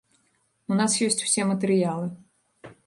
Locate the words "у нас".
0.71-0.95